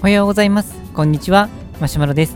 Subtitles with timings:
[0.00, 0.74] おはようございます。
[0.94, 1.48] こんにちは。
[1.80, 2.34] マシュマロです。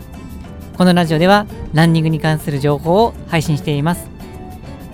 [0.77, 4.09] このラジオではランニングに関する情報を配信しています。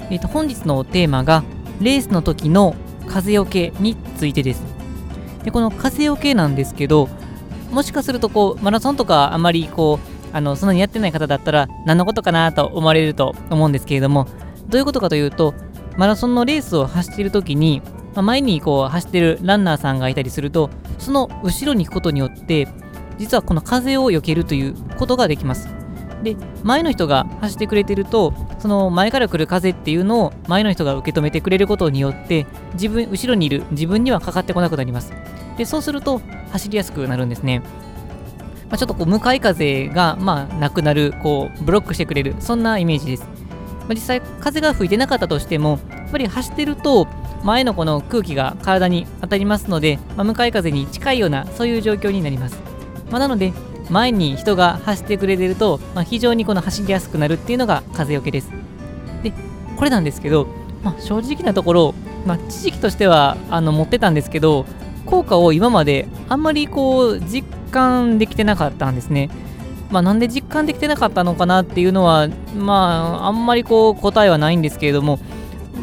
[0.10, 1.44] えっ、ー、と本日のテーマが
[1.82, 2.76] レースの時の
[3.08, 4.64] 風よけについてです。
[5.44, 7.10] でこの風よけなんですけど
[7.70, 10.00] もしかするとこうマラソンとかあまりこ
[10.32, 14.28] うあのそんなにやってない方だったら何のことかなと思われると思うんですけれども
[14.68, 15.54] どういうことかというと
[15.98, 17.84] マラソンのレースを走っている時に
[18.16, 22.68] まあ、前にこう走ってるランナーさんがいたりするとその後ろに行くことによって
[23.18, 25.70] 実はこの風を避けるということができます。
[26.24, 35.14] で前の人が走ってくれてるとその前から来る風っていうのを前の人が受け止めてくれることによって自分後ろにいる自分にはかかってこなくなります。
[35.58, 36.22] でそうすると
[36.52, 37.62] 走りやすくなるんですね。
[38.70, 47.08] まあ、ちょっとこう向かい風がまあなくなるこうブロックしてくれるそんなイメージです、まあ、実際風が吹いてなかったとしてもやっぱり走ってると
[47.44, 52.58] 前のこの空気が体に当たりますので、まあ、向かい風に近いようなそういう状況になります、
[53.12, 53.54] まあ、なので
[53.90, 58.50] 前に人が走ってくれてると、まあ、非常にこの走りやすくなるっていうのが風よけです。
[59.24, 59.34] で
[59.76, 60.48] これなんですけど、
[60.84, 61.96] まあ、正直なところ、
[62.26, 64.66] まあ、知識としてはあの持ってたんですけど
[65.06, 69.30] 効果を今まであんまりこう実感できてなかったんですね。
[69.92, 75.20] まあ、なんで実感できてなかったのかなっていうのは、まあ、あんまりこう答えはないんですけれども、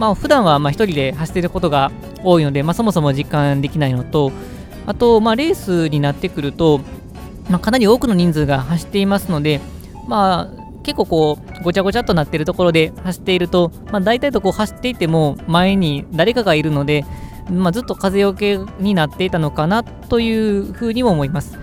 [0.00, 1.92] まあ普段はまあ1人で走っていることが
[2.24, 4.32] 多いので、まあ、そもそも実感できないのと、
[4.86, 6.80] あと、まあ、レースになってくると、
[7.50, 9.60] まあ、かなり多くの人数が走っていますので、
[10.08, 17.04] まあ、結構こうごちゃごちゃっとなっているところで走っていると、まあ、大体とこう走っていても前に誰かがいるので、
[17.50, 21.58] まあ、ずっと風よけになっていたのかなというふうにも思います。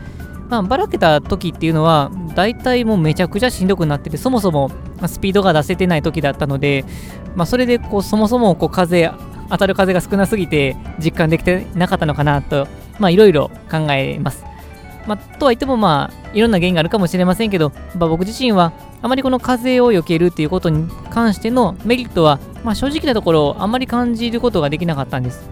[0.49, 6.86] まあ、ばらけた時っていうのは大体もうめちゃくちゃしんどくなっててそもそもまスピードが出せてない時だったので、
[7.36, 9.12] まあ、それでこうそもそもこう風
[9.50, 12.67] 当たる風が少なすぎて実感できてなかったのかなと
[13.09, 14.44] いろいろ考えます。
[15.06, 25.50] まあ、とはいってもまあいろんな原因があるかもしれませんけど、まあ、僕自身はあまりこの風を避けるっていうことに関してのメリットは、まあ、正直なところあまり感じることができなかったんです。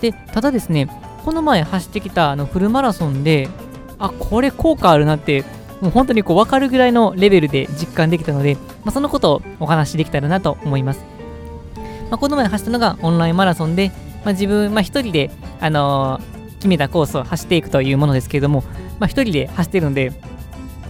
[0.00, 0.88] で、ただですね、
[1.24, 3.48] この前走ってきたあのフルマラソンで、
[3.98, 5.44] あ、これ効果あるなって、
[5.80, 11.04] もう本当にこう分かるぐらいのレベルで実感できたので、まあ、そのことをお話しできたらなと思います。
[12.10, 13.90] まあ、この前走ったのがオンラインマラソンで、
[14.24, 18.62] まあ、自分、まあ、一人で、あのー、決めたコースを走っていくというものですけれども、
[18.98, 20.12] まあ、一人で走っているので、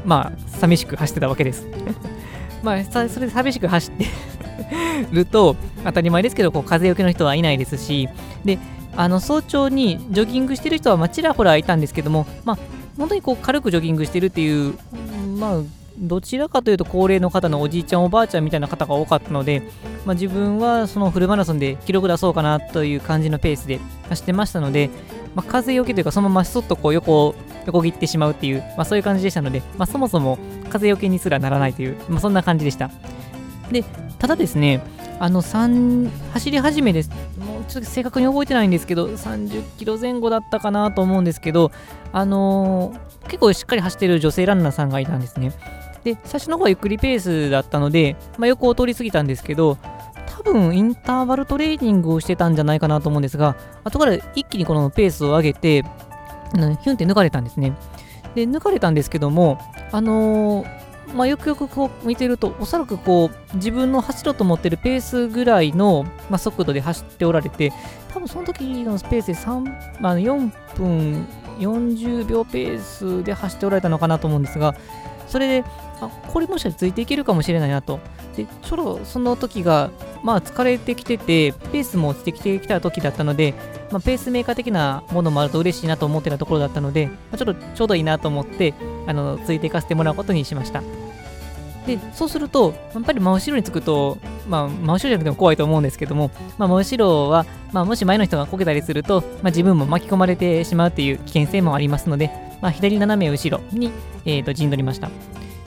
[0.04, 1.66] まあ、寂しく走ってたわけです。
[2.62, 4.06] まあ、それで寂しく走って
[5.12, 8.08] ると、当たり前ですけど、こう風よけの人はいないですし、
[8.44, 8.58] で、
[8.96, 12.58] あの早朝にジョギングしてる人はまちらほらいたんですけども、まあ、
[12.98, 14.74] 本当にこう軽くジョギングしてるっていう、
[15.38, 15.62] まあ、
[15.98, 19.62] どちらかというと高齢の方のおじいちゃんおばあちゃんみたいな方が多かったので、
[20.04, 24.90] まあ、自分はそのフルマラソンで記録出そうかなという感じのペースで走ってましたので、
[25.34, 27.34] まあ、風よけというかそのままそっとこう横を
[27.66, 30.38] 横切ってしまうっていう、まあ、そういう感じでしたので、まあ、そもそも
[30.70, 32.90] 風よけにすらならないという、まあ、そんな感じでした。
[33.70, 33.84] で
[34.18, 34.82] ただですね
[35.18, 37.10] あの3走り始めです
[37.68, 41.72] ちょっと正確に覚えてないんですけど30キロ前後だったかなと思うんですけど
[42.12, 45.52] あのー、結構しっかり走ってる女性ランナーさんがいたんですね。
[46.04, 49.76] で最初の方はゆっくりペースだったので、まあ、横を通り過ぎたんですけど
[50.28, 57.76] 多分インターバルトレーニングをしてたんじゃないかなと思うんですが後から一気にこのペースを上げてヒュンって抜かれたんですね。
[58.36, 59.58] で抜かれたんですけども
[59.90, 67.72] あのーまあ、よくよくこう見てると、おそらくこう自分の走ろうと思ってるペースぐらいの、まあ、速度で走っておられて、
[68.12, 71.26] 多分その時のペースで3、まあ、4分
[71.58, 74.74] 40秒ペースで走っておられたのかなと思うんですが、
[75.28, 75.64] それで、
[76.00, 78.00] あこれもしかしてついていけるかもしれないなと。
[78.36, 79.90] で、ちょろその時が、
[80.22, 83.54] まあ疲れてきてて、ペースも落ちてきてきた時だったので、
[83.90, 88.74] まあ、ペースメーカー的なものもあると嬉しいなと思ってたところだったので、まあ、ちょっとちょうどいいなと思って、
[89.06, 90.82] あの、ついていかせてもらうことにしました。
[91.86, 102.30] で、そうすると、やっぱり真後ろにつくと、まあ、真後ろじゃなくても怖いと思うんですけども、まあ、真後ろは、まあ、もし前の人がこけたりすると、まあ、自分も巻き込まれてしまうという危険性もありますので、
[102.60, 103.92] まあ、左斜め後ろに、
[104.24, 105.10] えー、と陣取りました。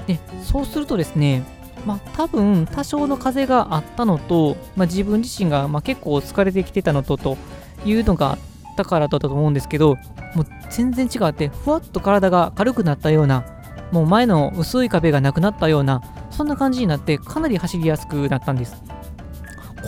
[0.08, 1.44] で、そうするとですね、
[1.86, 7.38] まあ、多分多少の風があったのと、まあ、自分自身がまあ結構疲れてきてたのとと
[7.86, 8.40] いうのがあっ
[8.76, 9.96] たからだったと思うんですけど、
[10.36, 13.46] もう全然違って、ふわっと体が軽くなったような、
[13.92, 18.84] もう前の薄い壁がなくなったような、そんな感じになって、かなり走りやすくなったんです。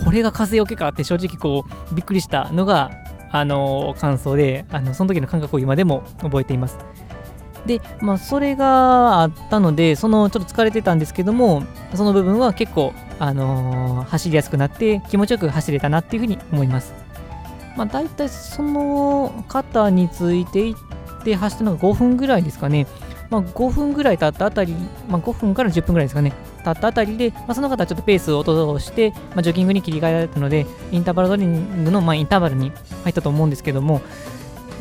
[0.04, 2.90] これが風よけかって正直こう、びっくりしたのが、
[3.30, 6.78] あの、感想で、あのその時の感覚を今でも覚えています。
[7.66, 11.62] で、まあ、それがあったので、そのちょっと疲れてたんですけども、
[11.94, 16.92] その部分は結構、あのー、走りやすくなって気持ちよく走れたなっていうふうに思います。
[17.76, 22.86] まあ、大体その方についていって走ったのが5分ぐらいですかね。
[23.32, 24.74] まあ、5分ぐらい経ったあたり、
[25.08, 32.72] まあ、5分から10分ぐらいですかね、経ったあたりで、まあ、その方はちょっとペースを落として、まあ、ジョギングに切り替えられたので、インターバルトレーニングの、まあ、インターバルに
[33.04, 34.02] 入ったと思うんですけども、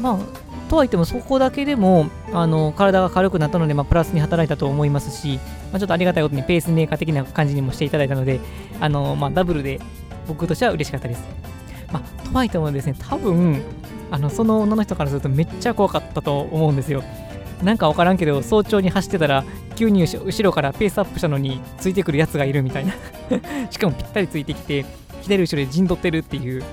[0.02, 5.40] まあ、とはいってもそこだけでもあの体が軽くなったので、まあ、プラスに働いたと思いますし、
[5.72, 8.42] まあ、ちょっとありがたいことにペースメーカー的な感じにもしていただいたので、
[8.82, 9.80] あのまあ、ダブルで
[10.28, 11.24] 僕としては嬉しかったです。
[11.94, 13.64] まあ、とはいってもですね、多分
[14.12, 17.02] あのその女の人からするとめっちゃ怖かったと思うんですよ。
[17.64, 19.44] なんか分からんけど、早朝に走ってたら、
[19.76, 22.94] 急に後ろからペースアップしたのに、ついてくるやつがいるみたいな。
[23.70, 24.86] しかもぴったりついてきて、
[25.22, 26.64] 左後ろで陣取ってるっていう。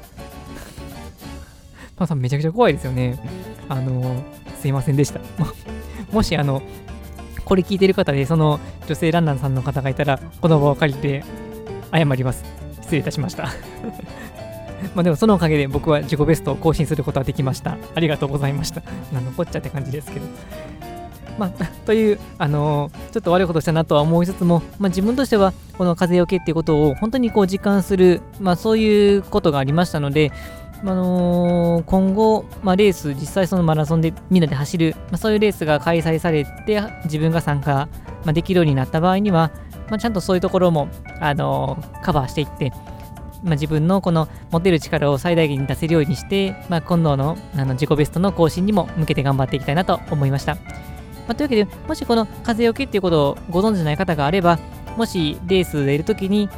[1.97, 3.19] パンさんめちゃくちゃ怖いですよね。
[3.69, 4.23] あの、
[4.61, 5.21] すいませんでした。
[6.13, 6.63] もし、あの、
[7.45, 11.25] これ聞いてる方で、その女性ランナーさんの方がいたら、この場を借りて
[11.93, 12.45] 謝ります。
[12.83, 13.49] 失礼いたしました。
[14.95, 17.77] まあでもそのおかげで僕は自己ベストを更新することができました。
[17.95, 18.83] ありがとうございました。
[19.13, 20.27] なんのこっちゃって感じですけど。
[21.39, 21.51] まあ、
[21.87, 30.33] という、あのー、ちょっと悪いことしたなとは思いつつも、まあ、自分としては、この風よけっていうことを本当にこう実感する、まあ、そういうことがありましたので、
[30.83, 37.89] あのー、今後、まあ、レース、実際そのマラソンでみんなで走る、まあ、そういうレースが開催されて、自分が参加、
[38.25, 39.51] まあ、できるようになった場合には、
[39.91, 40.89] まあ、ちゃんとそういうところも、
[41.21, 42.73] あのー、カバーしていって、
[43.43, 50.55] まあ、自分のこの持てる力を最大限に出せるようにして、まあ、今度のあの自己ベストの更新にも向けて頑張っていきたいなと思いました。
[50.55, 54.59] まあ、というわけで、もしこの風よけっていうことをご存知ない方があれば、
[54.97, 56.49] もしレースでいるときに、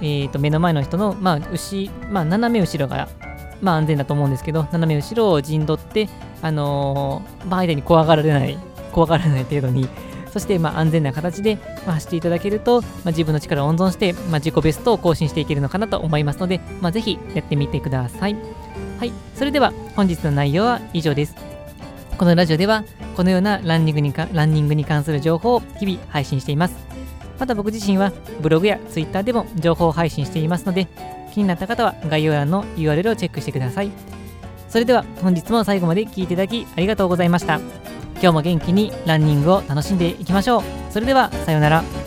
[0.00, 3.08] えー、と目の前の人の、まあ牛まあ、斜め後ろが、
[3.60, 6.08] まあ、安全だと思うんですけど、斜め後ろを陣取って、
[6.40, 8.58] あのー、まあ、相手に怖がられない、
[8.92, 9.88] 怖がられない程度に、
[10.32, 18.36] そしてまあ安全な形でま走っていただけると、まあ、自分の力を温存して、まあ、自己ベストを更新していけるのかなと思いますので、まあ、ぜひやってみてください。
[18.98, 21.34] はい、それでは本日の内容は以上です。
[22.16, 22.84] このラジオでは
[23.16, 26.76] このようなランニングにかランニングに関する情報を日々配信しています。
[27.38, 30.86] また僕自身はブログや Twitter でも情報を配信していますので、
[31.34, 33.90] 気になった方は概要欄の URL をチェックしてください。
[34.68, 37.81] それでは本日も最後まで聴いていただきありがとうございました。
[38.22, 40.62] 今日も元気にランニングを楽しんでいきましょう。
[40.90, 42.01] それではさようなら。